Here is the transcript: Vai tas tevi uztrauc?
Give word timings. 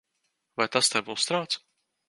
Vai 0.61 0.67
tas 0.75 0.89
tevi 0.95 1.09
uztrauc? 1.17 1.51